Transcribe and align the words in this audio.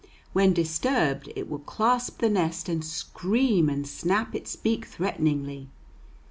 When 0.33 0.51
disturbed, 0.51 1.31
it 1.35 1.47
will 1.47 1.59
clasp 1.59 2.21
the 2.21 2.29
nest 2.31 2.67
and 2.67 2.83
scream 2.83 3.69
and 3.69 3.87
snap 3.87 4.33
its 4.33 4.55
beak 4.55 4.87
threateningly. 4.87 5.69